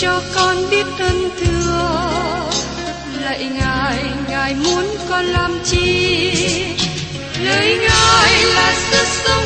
[0.00, 2.50] cho con biết ơn thương,
[3.20, 6.32] lạy ngài ngài muốn con làm chi?
[7.44, 9.45] Lời ngài là sức sống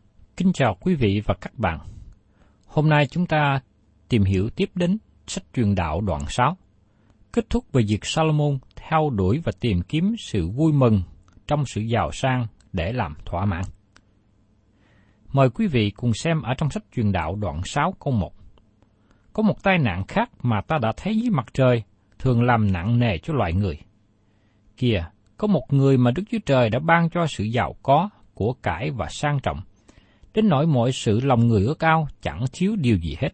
[0.37, 1.79] Kính chào quý vị và các bạn.
[2.67, 3.59] Hôm nay chúng ta
[4.09, 4.97] tìm hiểu tiếp đến
[5.27, 6.57] sách truyền đạo đoạn 6,
[7.31, 11.01] kết thúc về việc Salomon theo đuổi và tìm kiếm sự vui mừng
[11.47, 13.63] trong sự giàu sang để làm thỏa mãn.
[15.33, 18.33] Mời quý vị cùng xem ở trong sách truyền đạo đoạn 6 câu 1.
[19.33, 21.83] Có một tai nạn khác mà ta đã thấy dưới mặt trời,
[22.19, 23.79] thường làm nặng nề cho loài người.
[24.77, 25.05] Kìa,
[25.37, 28.91] có một người mà Đức Chúa Trời đã ban cho sự giàu có, của cải
[28.91, 29.61] và sang trọng,
[30.33, 33.29] đến nỗi mọi sự lòng người ước ao chẳng thiếu điều gì hết.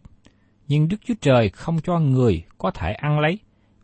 [0.68, 3.38] Nhưng Đức Chúa Trời không cho người có thể ăn lấy,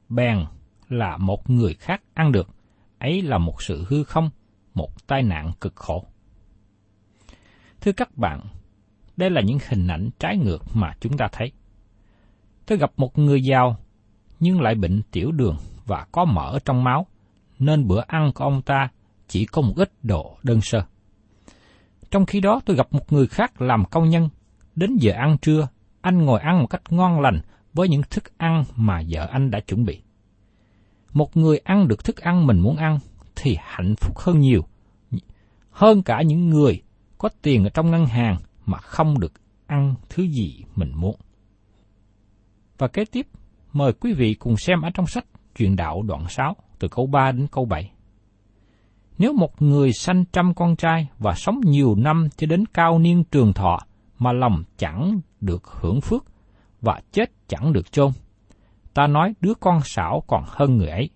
[0.08, 0.44] bèn
[0.88, 2.48] là một người khác ăn được,
[2.98, 4.30] ấy là một sự hư không,
[4.74, 6.04] một tai nạn cực khổ.
[7.80, 8.40] Thưa các bạn,
[9.16, 11.52] đây là những hình ảnh trái ngược mà chúng ta thấy.
[12.66, 13.76] Tôi gặp một người giàu,
[14.40, 17.06] nhưng lại bệnh tiểu đường và có mỡ trong máu,
[17.58, 18.88] nên bữa ăn của ông ta
[19.28, 20.84] chỉ có một ít đồ đơn sơ.
[22.14, 24.28] Trong khi đó tôi gặp một người khác làm công nhân,
[24.76, 25.68] đến giờ ăn trưa,
[26.00, 27.40] anh ngồi ăn một cách ngon lành
[27.72, 30.02] với những thức ăn mà vợ anh đã chuẩn bị.
[31.12, 32.98] Một người ăn được thức ăn mình muốn ăn
[33.36, 34.64] thì hạnh phúc hơn nhiều,
[35.70, 36.82] hơn cả những người
[37.18, 38.36] có tiền ở trong ngân hàng
[38.66, 39.32] mà không được
[39.66, 41.16] ăn thứ gì mình muốn.
[42.78, 43.26] Và kế tiếp,
[43.72, 45.26] mời quý vị cùng xem ở trong sách
[45.56, 47.90] Truyền đạo đoạn 6, từ câu 3 đến câu 7.
[49.18, 53.24] Nếu một người sanh trăm con trai và sống nhiều năm cho đến cao niên
[53.24, 53.78] trường thọ,
[54.18, 56.24] mà lòng chẳng được hưởng phước,
[56.80, 58.10] và chết chẳng được chôn,
[58.94, 61.10] ta nói đứa con xảo còn hơn người ấy.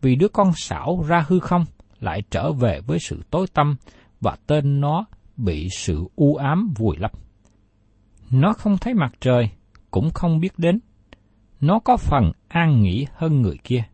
[0.00, 1.64] Vì đứa con xảo ra hư không,
[2.00, 3.76] lại trở về với sự tối tâm,
[4.20, 5.04] và tên nó
[5.36, 7.12] bị sự u ám vùi lấp.
[8.30, 9.50] Nó không thấy mặt trời,
[9.90, 10.80] cũng không biết đến.
[11.60, 13.84] Nó có phần an nghỉ hơn người kia.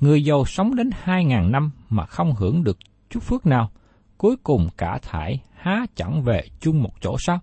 [0.00, 2.78] Người giàu sống đến hai ngàn năm mà không hưởng được
[3.10, 3.70] chút phước nào,
[4.18, 7.40] cuối cùng cả thải há chẳng về chung một chỗ sao?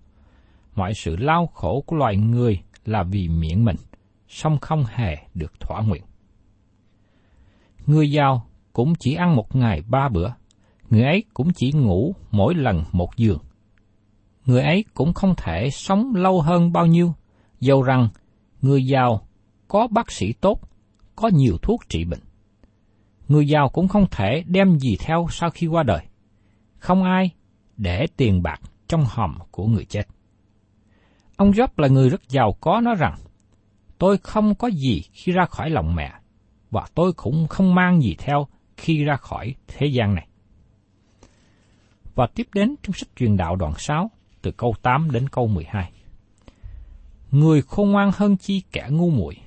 [0.75, 3.75] Mọi sự lao khổ của loài người là vì miệng mình,
[4.27, 6.03] song không hề được thỏa nguyện.
[7.85, 10.29] Người giàu cũng chỉ ăn một ngày ba bữa,
[10.89, 13.39] người ấy cũng chỉ ngủ mỗi lần một giường.
[14.45, 17.13] Người ấy cũng không thể sống lâu hơn bao nhiêu,
[17.59, 18.09] dầu rằng
[18.61, 19.27] người giàu
[19.67, 20.61] có bác sĩ tốt,
[21.15, 22.26] có nhiều thuốc trị bệnh.
[23.27, 26.05] Người giàu cũng không thể đem gì theo sau khi qua đời.
[26.77, 27.31] Không ai
[27.77, 30.07] để tiền bạc trong hòm của người chết.
[31.37, 33.15] Ông Job là người rất giàu có nói rằng,
[33.97, 36.13] tôi không có gì khi ra khỏi lòng mẹ,
[36.71, 38.47] và tôi cũng không mang gì theo
[38.77, 40.27] khi ra khỏi thế gian này.
[42.15, 45.91] Và tiếp đến trong sách truyền đạo đoạn 6, từ câu 8 đến câu 12.
[47.31, 49.37] Người khôn ngoan hơn chi kẻ ngu muội.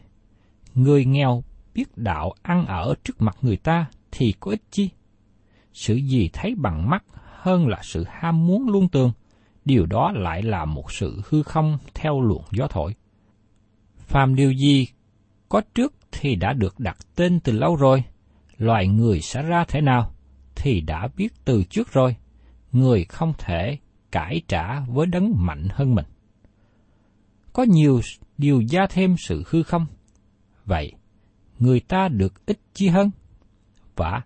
[0.75, 1.43] Người nghèo
[1.75, 4.91] biết đạo ăn ở trước mặt người ta thì có ích chi?
[5.73, 7.05] Sự gì thấy bằng mắt
[7.41, 9.13] hơn là sự ham muốn luôn tường,
[9.65, 12.95] điều đó lại là một sự hư không theo luồng gió thổi.
[13.97, 14.87] Phàm điều gì
[15.49, 18.05] có trước thì đã được đặt tên từ lâu rồi,
[18.59, 20.13] loài người sẽ ra thế nào
[20.57, 22.17] thì đã biết từ trước rồi,
[22.73, 23.79] người không thể
[24.13, 26.07] cải trả với đấng mạnh hơn mình.
[27.53, 28.01] Có nhiều
[28.39, 29.87] điều gia thêm sự hư không.
[30.65, 30.93] Vậy,
[31.61, 33.11] người ta được ít chi hơn.
[33.97, 34.23] Và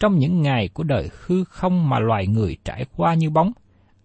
[0.00, 3.52] trong những ngày của đời hư không mà loài người trải qua như bóng,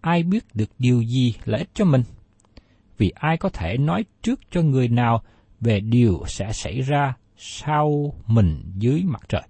[0.00, 2.02] ai biết được điều gì là ích cho mình?
[2.98, 5.22] Vì ai có thể nói trước cho người nào
[5.60, 9.42] về điều sẽ xảy ra sau mình dưới mặt trời?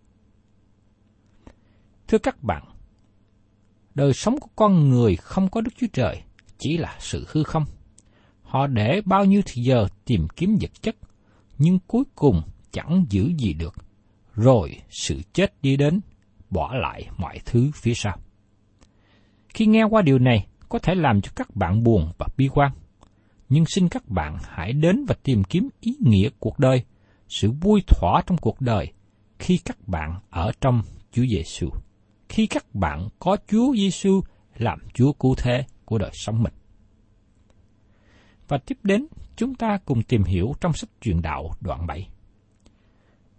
[2.09, 2.65] Thưa các bạn,
[3.95, 6.23] đời sống của con người không có Đức Chúa Trời
[6.59, 7.65] chỉ là sự hư không.
[8.43, 10.97] Họ để bao nhiêu thời giờ tìm kiếm vật chất,
[11.59, 12.43] nhưng cuối cùng
[12.75, 13.75] chẳng giữ gì được.
[14.35, 16.01] Rồi sự chết đi đến,
[16.51, 18.17] bỏ lại mọi thứ phía sau.
[19.49, 22.73] Khi nghe qua điều này, có thể làm cho các bạn buồn và bi quan.
[23.49, 26.85] Nhưng xin các bạn hãy đến và tìm kiếm ý nghĩa cuộc đời,
[27.29, 28.93] sự vui thỏa trong cuộc đời
[29.39, 30.83] khi các bạn ở trong
[31.13, 31.69] Chúa Giêsu.
[32.29, 34.21] Khi các bạn có Chúa Giêsu
[34.57, 36.53] làm Chúa cứu thế của đời sống mình.
[38.49, 39.07] Và tiếp đến,
[39.37, 42.09] chúng ta cùng tìm hiểu trong sách truyền đạo đoạn 7.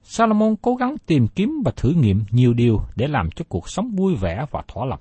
[0.08, 3.96] Salomon cố gắng tìm kiếm và thử nghiệm nhiều điều để làm cho cuộc sống
[3.96, 5.00] vui vẻ và thỏa lòng.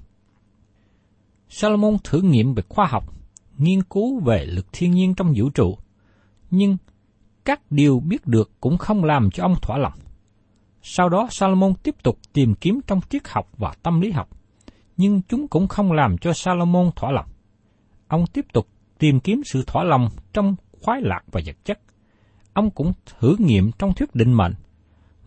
[1.49, 3.15] Salomon thử nghiệm về khoa học,
[3.59, 5.79] nghiên cứu về lực thiên nhiên trong vũ trụ,
[6.51, 6.77] nhưng
[7.45, 9.93] các điều biết được cũng không làm cho ông thỏa lòng.
[10.83, 14.29] Sau đó Salomon tiếp tục tìm kiếm trong triết học và tâm lý học,
[14.97, 17.27] nhưng chúng cũng không làm cho Salomon thỏa lòng.
[18.09, 18.69] Ông tiếp tục
[18.99, 21.81] tìm kiếm sự thỏa lòng trong khoái lạc và vật chất.
[22.53, 24.55] Ông cũng thử nghiệm trong thuyết định mệnh,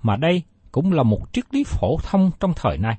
[0.01, 2.97] mà đây cũng là một triết lý phổ thông trong thời nay.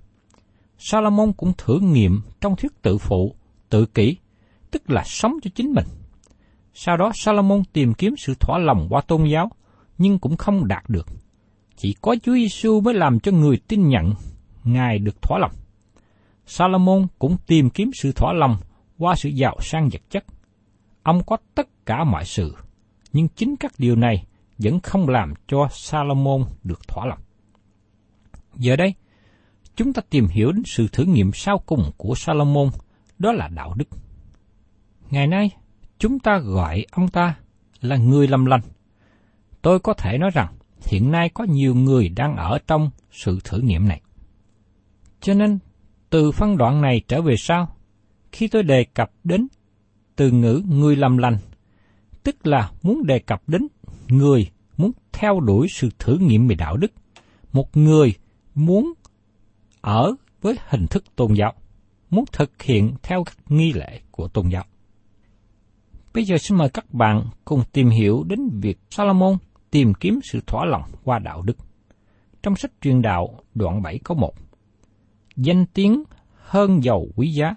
[0.78, 3.34] Salomon cũng thử nghiệm trong thuyết tự phụ,
[3.68, 4.16] tự kỷ,
[4.70, 5.86] tức là sống cho chính mình.
[6.74, 9.50] Sau đó Salomon tìm kiếm sự thỏa lòng qua tôn giáo,
[9.98, 11.06] nhưng cũng không đạt được.
[11.76, 14.12] Chỉ có Chúa Giêsu mới làm cho người tin nhận
[14.64, 15.52] Ngài được thỏa lòng.
[16.46, 18.56] Salomon cũng tìm kiếm sự thỏa lòng
[18.98, 20.24] qua sự giàu sang vật chất.
[21.02, 22.56] Ông có tất cả mọi sự,
[23.12, 24.24] nhưng chính các điều này
[24.58, 27.18] vẫn không làm cho Salomon được thỏa lòng.
[28.54, 28.94] Giờ đây,
[29.76, 32.70] chúng ta tìm hiểu đến sự thử nghiệm sau cùng của Salomon,
[33.18, 33.88] đó là đạo đức.
[35.10, 35.50] Ngày nay,
[35.98, 37.34] chúng ta gọi ông ta
[37.80, 38.60] là người làm lành.
[39.62, 40.54] Tôi có thể nói rằng,
[40.86, 44.00] hiện nay có nhiều người đang ở trong sự thử nghiệm này.
[45.20, 45.58] Cho nên,
[46.10, 47.76] từ phân đoạn này trở về sau,
[48.32, 49.48] khi tôi đề cập đến
[50.16, 51.38] từ ngữ người làm lành,
[52.28, 53.66] tức là muốn đề cập đến
[54.08, 56.92] người muốn theo đuổi sự thử nghiệm về đạo đức,
[57.52, 58.14] một người
[58.54, 58.92] muốn
[59.80, 61.54] ở với hình thức tôn giáo,
[62.10, 64.64] muốn thực hiện theo các nghi lễ của tôn giáo.
[66.14, 69.36] Bây giờ xin mời các bạn cùng tìm hiểu đến việc Salomon
[69.70, 71.56] tìm kiếm sự thỏa lòng qua đạo đức.
[72.42, 74.34] Trong sách truyền đạo đoạn 7 có 1
[75.36, 76.02] Danh tiếng
[76.34, 77.54] hơn giàu quý giá,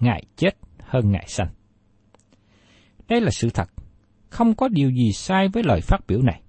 [0.00, 1.48] ngài chết hơn ngài sanh.
[3.08, 3.70] Đây là sự thật,
[4.34, 6.40] không có điều gì sai với lời phát biểu này.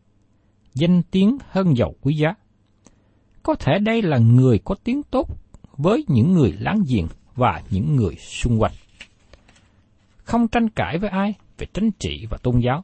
[0.73, 2.35] Danh tiếng hơn giàu quý giá.
[3.43, 5.27] Có thể đây là người có tiếng tốt
[5.77, 8.71] với những người láng giềng và những người xung quanh.
[10.17, 12.83] Không tranh cãi với ai về chính trị và tôn giáo.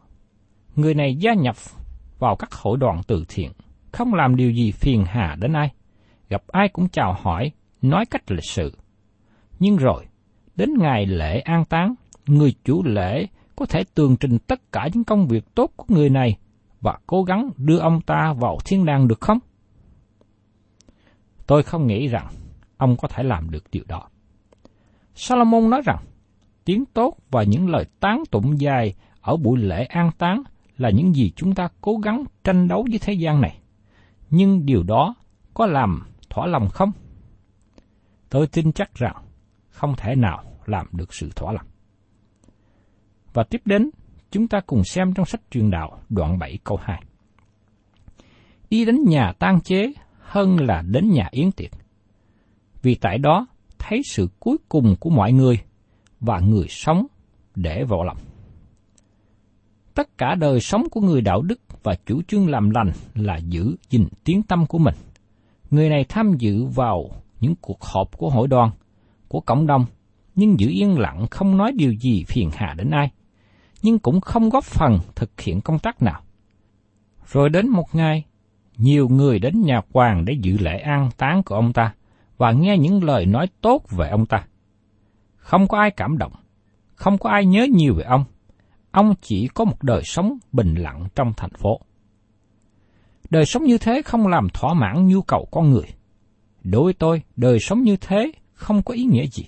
[0.75, 1.55] Người này gia nhập
[2.19, 3.51] vào các hội đoàn từ thiện,
[3.91, 5.71] không làm điều gì phiền hà đến ai.
[6.29, 8.77] Gặp ai cũng chào hỏi, nói cách lịch sự.
[9.59, 10.05] Nhưng rồi,
[10.55, 11.95] đến ngày lễ an táng,
[12.27, 13.27] người chủ lễ
[13.61, 16.37] có thể tường trình tất cả những công việc tốt của người này
[16.81, 19.39] và cố gắng đưa ông ta vào thiên đàng được không?
[21.47, 22.27] Tôi không nghĩ rằng
[22.77, 24.09] ông có thể làm được điều đó.
[25.15, 25.97] Salomon nói rằng,
[26.65, 30.43] tiếng tốt và những lời tán tụng dài ở buổi lễ an táng
[30.77, 33.59] là những gì chúng ta cố gắng tranh đấu với thế gian này.
[34.29, 35.15] Nhưng điều đó
[35.53, 36.91] có làm thỏa lòng không?
[38.29, 39.15] Tôi tin chắc rằng
[39.69, 41.70] không thể nào làm được sự thỏa lòng.
[43.33, 43.89] Và tiếp đến,
[44.31, 47.03] chúng ta cùng xem trong sách truyền đạo đoạn 7 câu 2.
[48.69, 51.71] Đi đến nhà tang chế hơn là đến nhà yến tiệc.
[52.81, 53.47] Vì tại đó
[53.79, 55.59] thấy sự cuối cùng của mọi người
[56.19, 57.05] và người sống
[57.55, 58.17] để vào lòng.
[59.93, 63.75] Tất cả đời sống của người đạo đức và chủ trương làm lành là giữ
[63.89, 64.95] gìn tiếng tâm của mình.
[65.71, 67.09] Người này tham dự vào
[67.39, 68.71] những cuộc họp của hội đoàn,
[69.27, 69.85] của cộng đồng,
[70.35, 73.11] nhưng giữ yên lặng không nói điều gì phiền hà đến ai,
[73.81, 76.21] nhưng cũng không góp phần thực hiện công tác nào.
[77.27, 78.25] Rồi đến một ngày,
[78.77, 81.93] nhiều người đến nhà hoàng để dự lễ an táng của ông ta
[82.37, 84.45] và nghe những lời nói tốt về ông ta.
[85.35, 86.33] Không có ai cảm động,
[86.95, 88.23] không có ai nhớ nhiều về ông.
[88.91, 91.79] Ông chỉ có một đời sống bình lặng trong thành phố.
[93.29, 95.87] Đời sống như thế không làm thỏa mãn nhu cầu con người.
[96.63, 99.43] Đối với tôi, đời sống như thế không có ý nghĩa gì.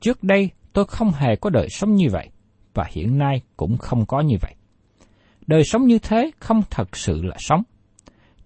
[0.00, 2.30] Trước đây tôi không hề có đời sống như vậy,
[2.74, 4.54] và hiện nay cũng không có như vậy.
[5.46, 7.62] Đời sống như thế không thật sự là sống.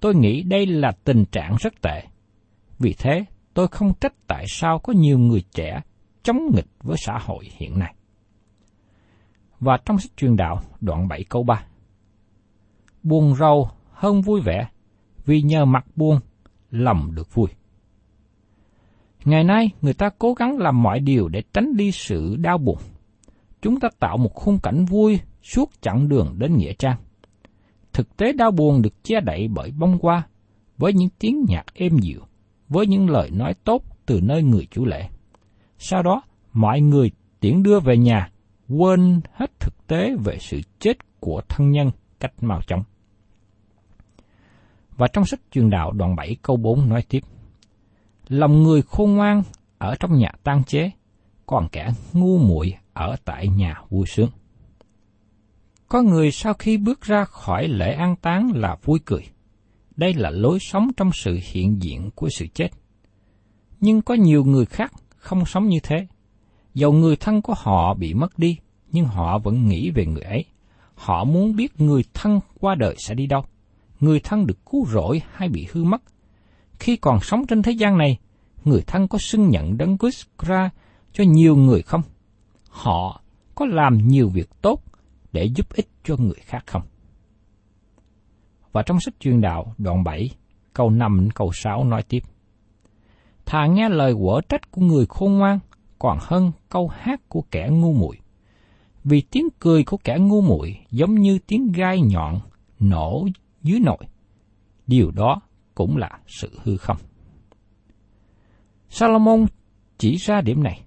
[0.01, 2.03] Tôi nghĩ đây là tình trạng rất tệ.
[2.79, 5.81] Vì thế, tôi không trách tại sao có nhiều người trẻ
[6.23, 7.95] chống nghịch với xã hội hiện nay.
[9.61, 11.65] Và trong sách truyền đạo, đoạn 7 câu 3.
[13.03, 14.69] Buồn rầu hơn vui vẻ,
[15.25, 16.21] vì nhờ mặt buông,
[16.71, 17.49] lòng được vui.
[19.25, 22.79] Ngày nay, người ta cố gắng làm mọi điều để tránh đi sự đau buồn.
[23.67, 26.97] Chúng ta tạo một khung cảnh vui suốt chặng đường đến Nghĩa Trang.
[27.93, 30.29] Thực tế đau buồn được che đậy bởi bông hoa,
[30.79, 32.21] với những tiếng nhạc êm dịu,
[32.69, 35.09] với những lời nói tốt từ nơi người chủ lễ.
[35.79, 38.31] Sau đó, mọi người tiễn đưa về nhà,
[38.69, 42.83] quên hết thực tế về sự chết của thân nhân cách mau chóng.
[44.97, 47.21] Và trong sách truyền đạo đoạn 7 câu 4 nói tiếp,
[48.29, 49.43] Lòng người khôn ngoan
[49.79, 50.91] ở trong nhà tan chế,
[51.47, 54.31] còn kẻ ngu muội ở tại nhà vui sướng.
[55.89, 59.23] Có người sau khi bước ra khỏi lễ an táng là vui cười.
[59.97, 62.69] Đây là lối sống trong sự hiện diện của sự chết.
[63.81, 66.07] Nhưng có nhiều người khác không sống như thế.
[66.75, 68.59] Dầu người thân của họ bị mất đi,
[68.93, 70.45] nhưng họ vẫn nghĩ về người ấy.
[70.95, 73.45] Họ muốn biết người thân qua đời sẽ đi đâu.
[74.01, 76.03] Người thân được cứu rỗi hay bị hư mất.
[76.79, 78.19] Khi còn sống trên thế gian này,
[78.65, 80.71] người thân có xưng nhận đấng Christ ra
[81.13, 82.03] cho nhiều người không?
[82.77, 83.21] Họ
[83.55, 84.83] có làm nhiều việc tốt
[85.33, 86.83] để giúp ích cho người khác không?
[88.73, 90.31] Và trong sách truyền đạo đoạn 7,
[90.73, 92.19] câu 5 đến câu 6 nói tiếp.
[93.47, 95.59] Thà nghe lời quở trách của người khôn ngoan
[95.99, 98.19] còn hơn câu hát của kẻ ngu muội.
[99.05, 102.41] Vì tiếng cười của kẻ ngu muội giống như tiếng gai nhọn
[102.81, 103.27] nổ
[103.63, 104.07] dưới nội
[104.87, 105.41] Điều đó
[105.75, 106.97] cũng là sự hư không.
[108.89, 109.47] Salomon
[109.99, 110.86] chỉ ra điểm này.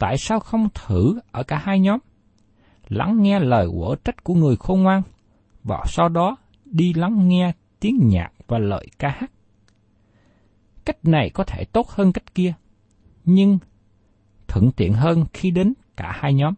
[0.00, 1.98] Tại sao không thử ở cả hai nhóm?
[2.88, 5.02] Lắng nghe lời quở trách của người khôn ngoan,
[5.64, 9.30] và sau đó đi lắng nghe tiếng nhạc và lời ca hát.
[10.84, 12.52] Cách này có thể tốt hơn cách kia,
[13.24, 13.58] nhưng
[14.48, 16.54] thuận tiện hơn khi đến cả hai nhóm.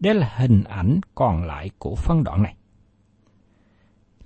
[0.00, 2.54] Đây là hình ảnh còn lại của phân đoạn này.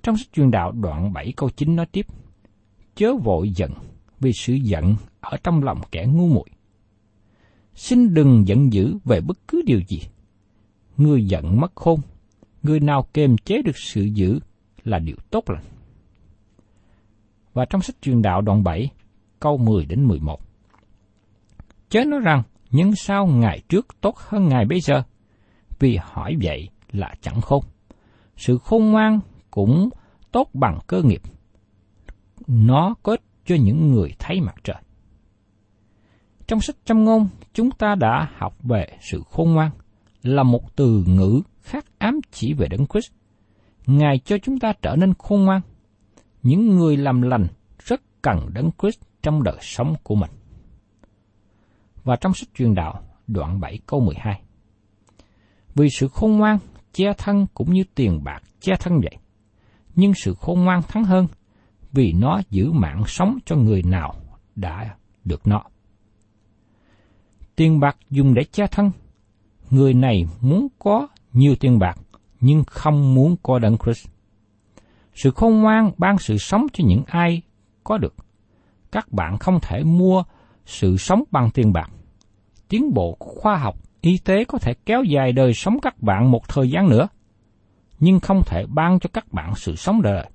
[0.03, 2.05] Trong sách truyền đạo đoạn 7 câu 9 nói tiếp,
[2.95, 3.71] Chớ vội giận
[4.19, 6.49] vì sự giận ở trong lòng kẻ ngu muội.
[7.77, 10.01] Xin đừng giận dữ về bất cứ điều gì.
[10.97, 11.99] Người giận mất khôn,
[12.63, 14.39] người nào kềm chế được sự dữ
[14.83, 15.63] là điều tốt lành.
[17.53, 18.89] Và trong sách truyền đạo đoạn 7,
[19.39, 20.41] câu 10 đến 11.
[21.89, 25.03] Chớ nói rằng, nhưng sao ngày trước tốt hơn ngày bây giờ?
[25.79, 27.63] Vì hỏi vậy là chẳng khôn.
[28.35, 29.19] Sự khôn ngoan
[29.51, 29.89] cũng
[30.31, 31.21] tốt bằng cơ nghiệp.
[32.47, 34.81] Nó có cho những người thấy mặt trời.
[36.47, 39.71] Trong sách châm ngôn, chúng ta đã học về sự khôn ngoan,
[40.23, 43.11] là một từ ngữ khác ám chỉ về Đấng Christ.
[43.85, 45.61] Ngài cho chúng ta trở nên khôn ngoan.
[46.43, 47.47] Những người làm lành
[47.79, 50.31] rất cần Đấng Christ trong đời sống của mình.
[52.03, 54.41] Và trong sách truyền đạo, đoạn 7 câu 12.
[55.75, 56.57] Vì sự khôn ngoan,
[56.93, 59.17] che thân cũng như tiền bạc che thân vậy.
[59.95, 61.27] Nhưng sự khôn ngoan thắng hơn,
[61.91, 64.15] vì nó giữ mạng sống cho người nào
[64.55, 65.63] đã được nó.
[67.57, 68.91] Tiền bạc dùng để che thân.
[69.69, 71.97] Người này muốn có nhiều tiền bạc,
[72.39, 74.07] nhưng không muốn có đấng Christ.
[75.13, 77.41] Sự khôn ngoan ban sự sống cho những ai
[77.83, 78.15] có được.
[78.91, 80.23] Các bạn không thể mua
[80.65, 81.91] sự sống bằng tiền bạc.
[82.69, 86.47] Tiến bộ khoa học, y tế có thể kéo dài đời sống các bạn một
[86.47, 87.07] thời gian nữa,
[87.99, 90.29] nhưng không thể ban cho các bạn sự sống đời.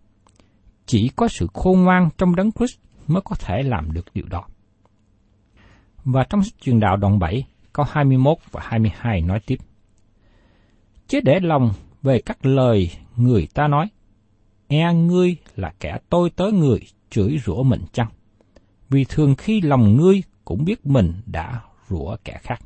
[0.87, 4.45] Chỉ có sự khôn ngoan trong đấng Christ mới có thể làm được điều đó.
[6.05, 9.57] Và trong sách truyền đạo đoạn 7, câu 21 và 22 nói tiếp.
[11.09, 13.89] Chứ để lòng về các lời người ta nói,
[14.69, 16.81] e ngươi là kẻ tôi tớ người
[17.11, 18.09] chửi rủa mình chăng?
[18.89, 22.61] Vì thường khi lòng ngươi cũng biết mình đã rủa kẻ khác.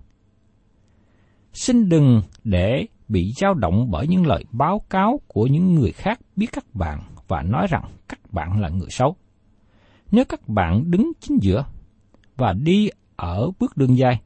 [1.52, 6.20] Xin đừng để bị dao động bởi những lời báo cáo của những người khác
[6.36, 9.16] biết các bạn và nói rằng các bạn là người xấu.
[10.12, 11.64] Nếu các bạn đứng chính giữa
[12.36, 14.20] và đi ở bước đường dài,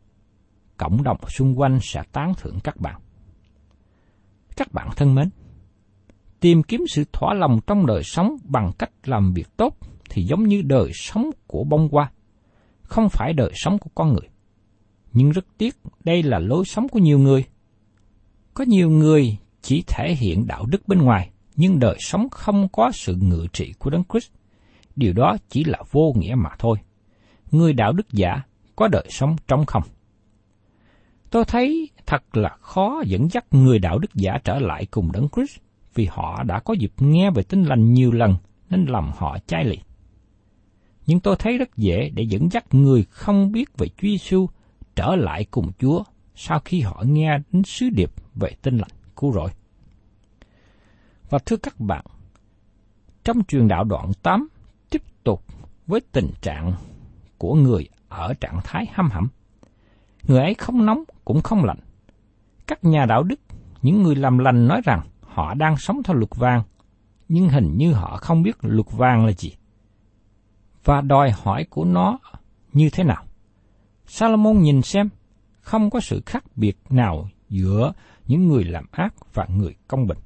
[0.77, 3.01] cộng đồng xung quanh sẽ tán thưởng các bạn.
[4.57, 5.31] Các bạn thân mến,
[6.41, 9.77] tìm kiếm sự thỏa lòng trong đời sống bằng cách làm việc tốt
[10.11, 12.13] thì giống như đời sống của bông hoa,
[12.83, 14.29] không phải đời sống của con người.
[15.13, 17.45] Nhưng rất tiếc, đây là lối sống của nhiều người.
[18.55, 22.91] Có nhiều người chỉ thể hiện đạo đức bên ngoài, nhưng đời sống không có
[22.95, 24.31] sự ngự trị của Đấng Christ.
[24.97, 26.79] Điều đó chỉ là vô nghĩa mà thôi.
[27.51, 28.43] Người đạo đức giả
[28.81, 29.83] có đời sống trống không.
[31.31, 35.29] Tôi thấy thật là khó dẫn dắt người đạo đức giả trở lại cùng Đấng
[35.29, 35.59] Christ
[35.95, 38.37] vì họ đã có dịp nghe về tin lành nhiều lần
[38.71, 39.79] nên lòng họ chai lì.
[41.07, 44.49] Nhưng tôi thấy rất dễ để dẫn dắt người không biết về Chúa Giêsu
[44.97, 46.03] trở lại cùng Chúa
[46.35, 49.51] sau khi họ nghe đến sứ điệp về tin lành cứu rỗi.
[51.31, 52.05] Và thưa các bạn,
[53.25, 54.49] trong truyền đạo đoạn 8
[54.91, 55.45] tiếp tục
[55.87, 56.73] với tình trạng
[57.39, 59.29] của người ở trạng thái hăm hẩm.
[60.23, 61.79] Người ấy không nóng cũng không lạnh.
[62.67, 63.41] Các nhà đạo đức,
[63.83, 66.63] những người làm lành nói rằng họ đang sống theo luật vàng,
[67.29, 69.53] nhưng hình như họ không biết luật vàng là gì.
[70.85, 72.19] Và đòi hỏi của nó
[72.73, 73.25] như thế nào.
[74.07, 75.09] Salomon nhìn xem,
[75.61, 77.93] không có sự khác biệt nào giữa
[78.27, 80.19] những người làm ác và người công bình.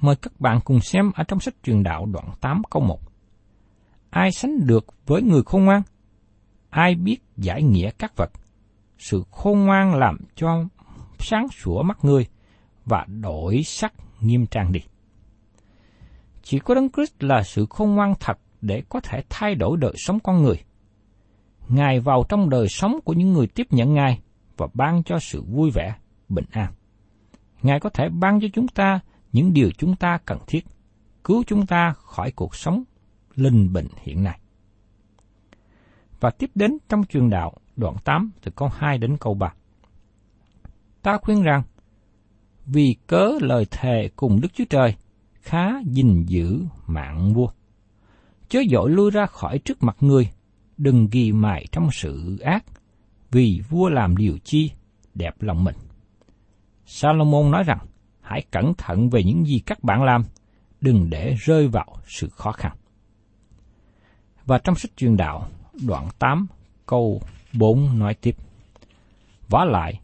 [0.00, 3.00] Mời các bạn cùng xem ở trong sách truyền đạo đoạn 8 câu 1.
[4.10, 5.82] Ai sánh được với người khôn ngoan?
[6.70, 8.30] Ai biết giải nghĩa các vật?
[8.98, 10.64] Sự khôn ngoan làm cho
[11.18, 12.26] sáng sủa mắt người
[12.84, 14.80] và đổi sắc nghiêm trang đi.
[16.42, 19.94] Chỉ có Đấng Christ là sự khôn ngoan thật để có thể thay đổi đời
[19.96, 20.56] sống con người.
[21.68, 24.20] Ngài vào trong đời sống của những người tiếp nhận Ngài
[24.56, 25.94] và ban cho sự vui vẻ,
[26.28, 26.72] bình an.
[27.62, 29.00] Ngài có thể ban cho chúng ta
[29.32, 30.66] những điều chúng ta cần thiết,
[31.24, 32.84] cứu chúng ta khỏi cuộc sống
[33.34, 34.39] linh bình hiện nay.
[36.20, 39.54] Và tiếp đến trong truyền đạo đoạn 8 từ câu 2 đến câu 3.
[41.02, 41.62] Ta khuyên rằng,
[42.66, 44.94] vì cớ lời thề cùng Đức Chúa Trời,
[45.40, 47.48] khá gìn giữ mạng vua.
[48.48, 50.30] Chớ dội lui ra khỏi trước mặt người,
[50.76, 52.64] đừng ghi mài trong sự ác,
[53.30, 54.70] vì vua làm điều chi
[55.14, 55.76] đẹp lòng mình.
[56.86, 57.78] Salomon nói rằng,
[58.20, 60.24] hãy cẩn thận về những gì các bạn làm,
[60.80, 62.72] đừng để rơi vào sự khó khăn.
[64.46, 65.48] Và trong sách truyền đạo,
[65.86, 66.46] đoạn 8,
[66.86, 67.20] câu
[67.52, 68.36] 4 nói tiếp.
[69.48, 70.00] Vả lại,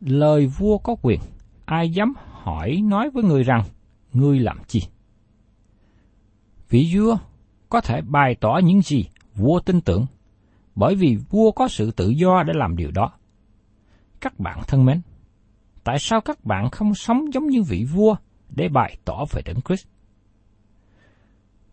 [0.00, 1.20] lời vua có quyền,
[1.64, 3.64] ai dám hỏi nói với người rằng,
[4.12, 4.82] ngươi làm chi?
[6.68, 7.16] Vị vua
[7.68, 10.06] có thể bày tỏ những gì vua tin tưởng,
[10.74, 13.12] bởi vì vua có sự tự do để làm điều đó.
[14.20, 15.00] Các bạn thân mến,
[15.84, 18.16] tại sao các bạn không sống giống như vị vua
[18.48, 19.86] để bày tỏ về Đấng Christ?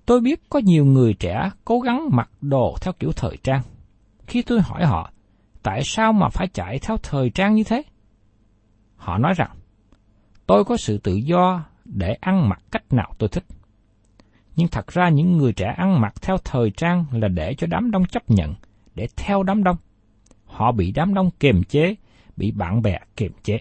[0.05, 3.61] Tôi biết có nhiều người trẻ cố gắng mặc đồ theo kiểu thời trang.
[4.27, 5.11] Khi tôi hỏi họ,
[5.63, 7.83] tại sao mà phải chạy theo thời trang như thế?
[8.95, 9.51] Họ nói rằng,
[10.47, 13.43] tôi có sự tự do để ăn mặc cách nào tôi thích.
[14.55, 17.91] Nhưng thật ra những người trẻ ăn mặc theo thời trang là để cho đám
[17.91, 18.53] đông chấp nhận,
[18.95, 19.77] để theo đám đông.
[20.45, 21.95] Họ bị đám đông kiềm chế,
[22.37, 23.57] bị bạn bè kiềm chế.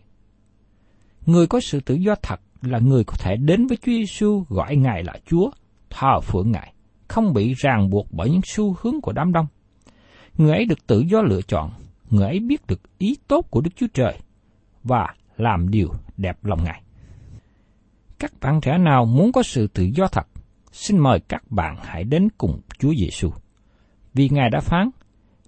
[1.27, 4.77] Người có sự tự do thật là người có thể đến với Chúa Giêsu gọi
[4.77, 5.51] Ngài là Chúa,
[5.93, 6.73] thờ phượng Ngài,
[7.09, 9.47] không bị ràng buộc bởi những xu hướng của đám đông.
[10.37, 11.71] Người ấy được tự do lựa chọn,
[12.11, 14.19] người ấy biết được ý tốt của Đức Chúa Trời
[14.85, 16.83] và làm điều đẹp lòng Ngài.
[18.19, 20.27] Các bạn trẻ nào muốn có sự tự do thật,
[20.73, 23.31] xin mời các bạn hãy đến cùng Chúa Giêsu.
[24.15, 24.91] Vì Ngài đã phán,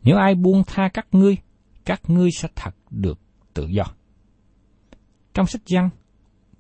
[0.02, 1.37] nếu ai buông tha các ngươi,
[1.85, 3.18] các ngươi sẽ thật được
[3.54, 3.85] tự do.
[5.35, 5.90] Trong sách Giăng,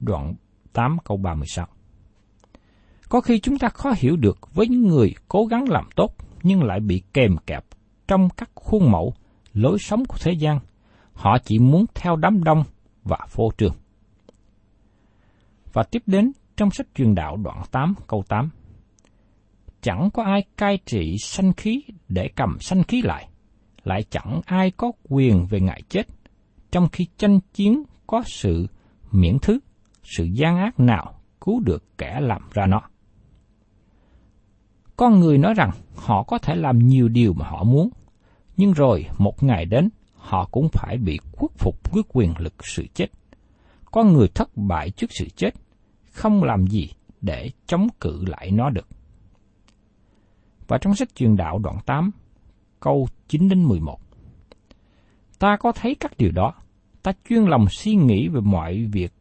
[0.00, 0.34] đoạn
[0.72, 1.66] 8 câu 36.
[3.14, 6.62] Có khi chúng ta khó hiểu được với những người cố gắng làm tốt nhưng
[6.62, 7.64] lại bị kèm kẹp
[8.08, 9.14] trong các khuôn mẫu,
[9.52, 10.58] lối sống của thế gian.
[11.12, 12.64] Họ chỉ muốn theo đám đông
[13.04, 13.74] và phô trương.
[15.72, 18.50] Và tiếp đến trong sách truyền đạo đoạn 8 câu 8.
[19.80, 23.28] Chẳng có ai cai trị sanh khí để cầm sanh khí lại,
[23.84, 26.02] lại chẳng ai có quyền về ngại chết,
[26.70, 28.66] trong khi tranh chiến có sự
[29.12, 29.58] miễn thứ,
[30.02, 32.80] sự gian ác nào cứu được kẻ làm ra nó.
[34.96, 37.90] Con người nói rằng họ có thể làm nhiều điều mà họ muốn,
[38.56, 42.86] nhưng rồi một ngày đến họ cũng phải bị khuất phục với quyền lực sự
[42.94, 43.06] chết.
[43.84, 45.50] Con người thất bại trước sự chết,
[46.12, 46.88] không làm gì
[47.20, 48.88] để chống cự lại nó được.
[50.68, 52.10] Và trong sách truyền đạo đoạn 8,
[52.80, 53.98] câu 9 đến 11.
[55.38, 56.54] Ta có thấy các điều đó,
[57.02, 59.12] ta chuyên lòng suy nghĩ về mọi việc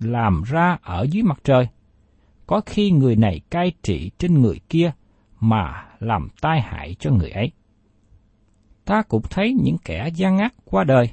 [0.00, 1.68] làm ra ở dưới mặt trời.
[2.46, 4.92] Có khi người này cai trị trên người kia
[5.40, 7.52] mà làm tai hại cho người ấy.
[8.84, 11.10] ta cũng thấy những kẻ gian ác qua đời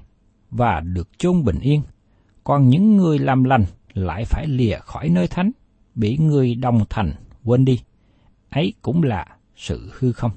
[0.51, 1.81] và được chôn bình yên,
[2.43, 5.51] còn những người làm lành lại phải lìa khỏi nơi thánh,
[5.95, 7.13] bị người đồng thành
[7.43, 7.79] quên đi.
[8.49, 10.31] Ấy cũng là sự hư không.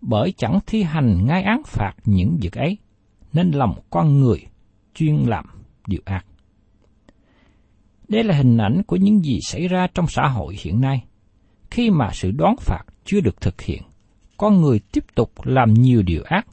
[0.00, 2.78] Bởi chẳng thi hành ngay án phạt những việc ấy,
[3.32, 4.46] nên lòng con người
[4.94, 5.44] chuyên làm
[5.86, 6.26] điều ác.
[8.08, 11.04] Đây là hình ảnh của những gì xảy ra trong xã hội hiện nay.
[11.74, 13.82] Khi mà sự đoán phạt chưa được thực hiện,
[14.36, 16.46] con người tiếp tục làm nhiều điều ác,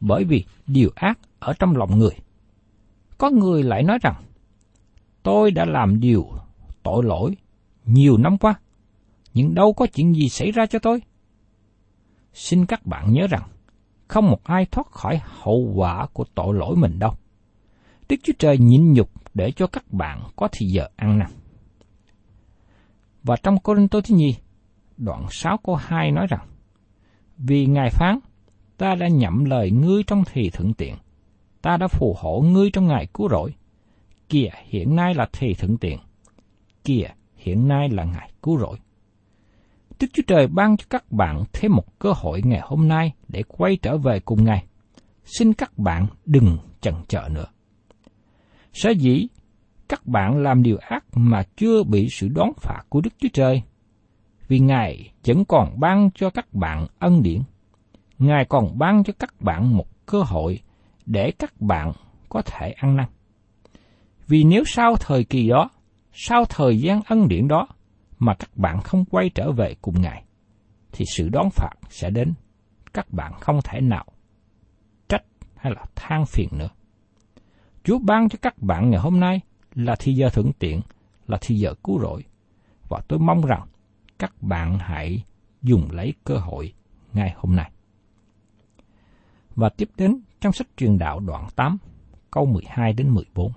[0.00, 2.14] bởi vì điều ác ở trong lòng người.
[3.18, 4.14] Có người lại nói rằng,
[5.22, 6.30] tôi đã làm điều
[6.82, 7.36] tội lỗi
[7.86, 8.54] nhiều năm qua,
[9.34, 11.02] nhưng đâu có chuyện gì xảy ra cho tôi.
[12.32, 13.42] Xin các bạn nhớ rằng,
[14.08, 17.14] không một ai thoát khỏi hậu quả của tội lỗi mình đâu.
[18.08, 21.30] Đức Chúa Trời nhịn nhục để cho các bạn có thì giờ ăn năn.
[23.22, 24.34] Và trong Cô Rinh Tô Thứ Nhi,
[25.04, 26.46] đoạn 6 câu 2 nói rằng,
[27.38, 28.18] Vì Ngài phán,
[28.78, 30.94] ta đã nhậm lời ngươi trong thì thượng tiện,
[31.62, 33.54] ta đã phù hộ ngươi trong ngày cứu rỗi.
[34.28, 35.98] Kìa, hiện nay là thì thượng tiện.
[36.84, 38.78] Kìa, hiện nay là ngày cứu rỗi.
[40.00, 43.42] Đức Chúa Trời ban cho các bạn thêm một cơ hội ngày hôm nay để
[43.48, 44.64] quay trở về cùng Ngài.
[45.24, 47.46] Xin các bạn đừng chần chờ nữa.
[48.72, 49.26] Sở dĩ
[49.88, 53.62] các bạn làm điều ác mà chưa bị sự đón phạt của Đức Chúa Trời,
[54.52, 57.42] vì Ngài vẫn còn ban cho các bạn ân điển.
[58.18, 60.60] Ngài còn ban cho các bạn một cơ hội
[61.06, 61.92] để các bạn
[62.28, 63.06] có thể ăn năn.
[64.28, 65.70] Vì nếu sau thời kỳ đó,
[66.12, 67.68] sau thời gian ân điển đó,
[68.18, 70.24] mà các bạn không quay trở về cùng Ngài,
[70.92, 72.34] thì sự đón phạt sẽ đến.
[72.92, 74.04] Các bạn không thể nào
[75.08, 75.24] trách
[75.56, 76.70] hay là than phiền nữa.
[77.84, 79.40] Chúa ban cho các bạn ngày hôm nay
[79.74, 80.80] là thi giờ thuận tiện,
[81.26, 82.24] là thi giờ cứu rỗi.
[82.88, 83.66] Và tôi mong rằng
[84.22, 85.24] các bạn hãy
[85.62, 86.72] dùng lấy cơ hội
[87.12, 87.70] ngay hôm nay.
[89.56, 91.78] Và tiếp đến trong sách truyền đạo đoạn 8,
[92.30, 93.52] câu 12 đến 14.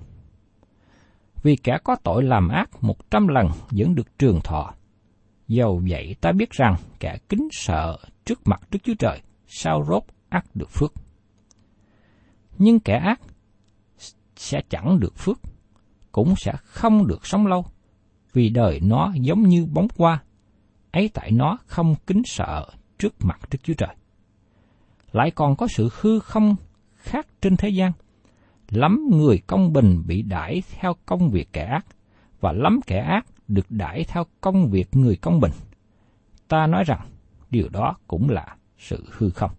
[1.43, 4.73] Vì kẻ có tội làm ác một trăm lần vẫn được trường thọ.
[5.47, 10.03] Dầu vậy ta biết rằng kẻ kính sợ trước mặt Đức Chúa Trời sao rốt
[10.29, 10.93] ác được phước.
[12.57, 13.21] Nhưng kẻ ác
[14.35, 15.37] sẽ chẳng được phước,
[16.11, 17.65] cũng sẽ không được sống lâu,
[18.33, 20.23] vì đời nó giống như bóng qua,
[20.95, 23.95] ấy tại nó không kính sợ trước mặt Đức Chúa Trời.
[25.11, 26.55] Lại còn có sự hư không
[26.95, 27.91] khác trên thế gian,
[28.69, 31.85] lắm người công bình bị đãi theo công việc kẻ ác,
[32.39, 35.51] và lắm kẻ ác được đãi theo công việc người công bình.
[36.47, 37.07] Ta nói rằng,
[37.49, 39.51] điều đó cũng là sự hư không.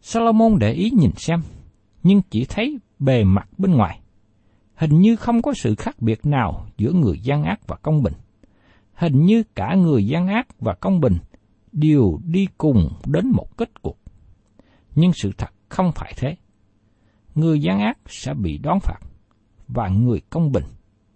[0.00, 1.40] Salomon để ý nhìn xem,
[2.02, 4.00] nhưng chỉ thấy bề mặt bên ngoài.
[4.74, 8.14] Hình như không có sự khác biệt nào giữa người gian ác và công bình.
[8.96, 11.16] Hình như cả người gian ác và công bình
[11.72, 13.98] đều đi cùng đến một kết cục.
[14.94, 16.36] Nhưng sự thật không phải thế.
[17.34, 18.98] Người gian ác sẽ bị đón phạt,
[19.68, 20.64] và người công bình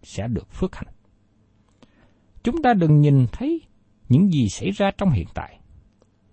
[0.03, 0.95] sẽ được phước hạnh.
[2.43, 3.61] Chúng ta đừng nhìn thấy
[4.09, 5.61] những gì xảy ra trong hiện tại,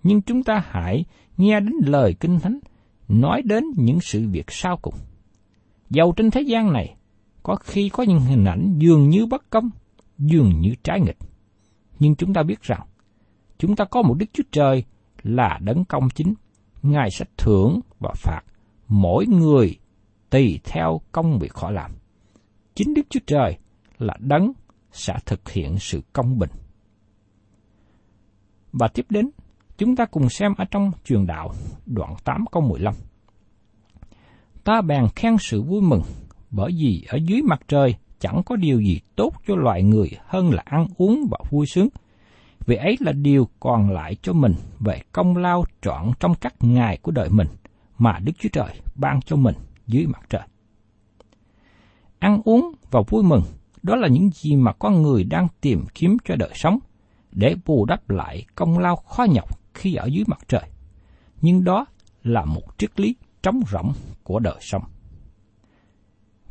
[0.03, 1.05] nhưng chúng ta hãy
[1.37, 2.59] nghe đến lời Kinh Thánh
[3.07, 4.95] nói đến những sự việc sau cùng.
[5.89, 6.95] Dầu trên thế gian này,
[7.43, 9.69] có khi có những hình ảnh dường như bất công,
[10.17, 11.17] dường như trái nghịch.
[11.99, 12.81] Nhưng chúng ta biết rằng,
[13.57, 14.83] chúng ta có một Đức Chúa Trời
[15.23, 16.33] là đấng công chính.
[16.83, 18.41] Ngài sẽ thưởng và phạt
[18.87, 19.79] mỗi người
[20.29, 21.91] tùy theo công việc họ làm.
[22.75, 23.57] Chính Đức Chúa Trời
[23.97, 24.51] là đấng
[24.91, 26.49] sẽ thực hiện sự công bình.
[28.71, 29.29] Và tiếp đến,
[29.77, 31.53] chúng ta cùng xem ở trong truyền đạo
[31.85, 32.93] đoạn 8 câu 15
[34.67, 36.01] ta bèn khen sự vui mừng,
[36.51, 40.49] bởi vì ở dưới mặt trời chẳng có điều gì tốt cho loài người hơn
[40.49, 41.87] là ăn uống và vui sướng.
[42.65, 46.97] Vì ấy là điều còn lại cho mình về công lao trọn trong các ngày
[47.01, 47.47] của đời mình
[47.97, 49.55] mà Đức Chúa Trời ban cho mình
[49.87, 50.41] dưới mặt trời.
[52.19, 53.43] Ăn uống và vui mừng,
[53.83, 56.79] đó là những gì mà con người đang tìm kiếm cho đời sống,
[57.31, 60.69] để bù đắp lại công lao khó nhọc khi ở dưới mặt trời.
[61.41, 61.85] Nhưng đó
[62.23, 64.83] là một triết lý trống rỗng của đời sống.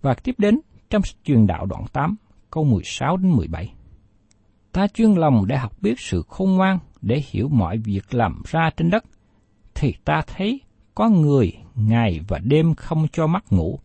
[0.02, 2.16] Và tiếp đến trong truyền đạo đoạn 8,
[2.50, 3.74] câu 16 đến 17.
[4.72, 8.70] Ta chuyên lòng để học biết sự khôn ngoan để hiểu mọi việc làm ra
[8.76, 9.04] trên đất,
[9.74, 10.60] thì ta thấy
[10.94, 13.80] có người ngày và đêm không cho mắt ngủ,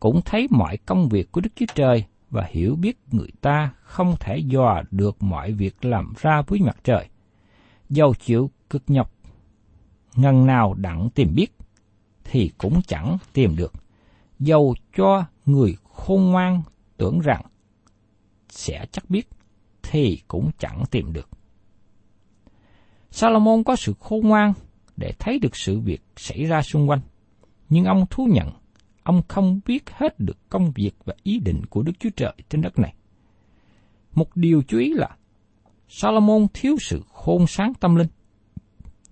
[0.00, 4.14] cũng thấy mọi công việc của Đức Chúa Trời và hiểu biết người ta không
[4.20, 7.08] thể dò được mọi việc làm ra với mặt trời.
[7.88, 9.10] Dầu chịu cực nhọc,
[10.16, 11.56] ngần nào đặng tìm biết,
[12.24, 13.72] thì cũng chẳng tìm được.
[14.38, 16.62] Dầu cho người khôn ngoan
[16.96, 17.42] tưởng rằng
[18.48, 19.28] sẽ chắc biết,
[19.82, 21.28] thì cũng chẳng tìm được.
[23.10, 24.52] Salomon có sự khôn ngoan
[24.96, 27.00] để thấy được sự việc xảy ra xung quanh.
[27.68, 28.50] Nhưng ông thú nhận,
[29.02, 32.60] ông không biết hết được công việc và ý định của Đức Chúa Trời trên
[32.60, 32.94] đất này.
[34.14, 35.16] Một điều chú ý là,
[35.88, 38.08] Salomon thiếu sự khôn sáng tâm linh.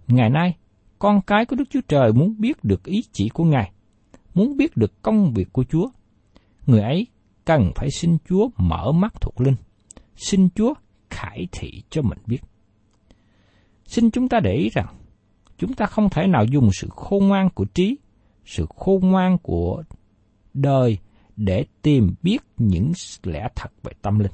[0.06, 0.56] Ngày nay,
[0.98, 3.72] con cái của Đức Chúa Trời muốn biết được ý chỉ của Ngài,
[4.34, 5.88] muốn biết được công việc của Chúa.
[6.66, 7.06] Người ấy
[7.44, 9.56] cần phải xin Chúa mở mắt thuộc linh,
[10.16, 10.74] xin Chúa
[11.10, 12.40] khải thị cho mình biết.
[13.86, 14.86] Xin chúng ta để ý rằng,
[15.58, 17.98] chúng ta không thể nào dùng sự khôn ngoan của trí,
[18.44, 19.82] sự khôn ngoan của
[20.54, 20.98] đời
[21.36, 24.32] để tìm biết những lẽ thật về tâm linh.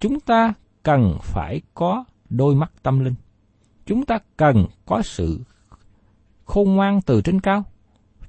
[0.00, 3.14] Chúng ta cần phải có đôi mắt tâm linh.
[3.86, 5.40] Chúng ta cần có sự
[6.44, 7.64] khôn ngoan từ trên cao.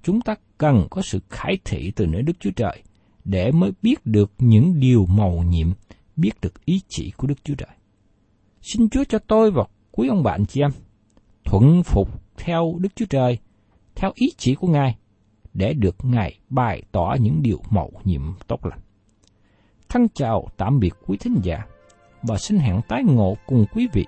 [0.04, 2.84] Chúng ta cần có sự khải thị từ nơi Đức Chúa Trời
[3.24, 5.72] để mới biết được những điều màu nhiệm,
[6.16, 7.70] biết được ý chỉ của Đức Chúa Trời.
[8.62, 10.72] Xin Chúa cho tôi và quý ông bạn chị em
[11.46, 13.38] thuận phục theo Đức Chúa Trời,
[13.96, 14.96] theo ý chỉ của Ngài,
[15.54, 18.80] để được Ngài bày tỏ những điều màu nhiệm tốt lành.
[19.90, 21.66] Thân chào tạm biệt quý thính giả
[22.24, 24.06] và xin hẹn tái ngộ cùng quý vị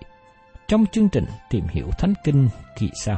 [0.67, 3.17] trong chương trình tìm hiểu Thánh Kinh kỳ sau.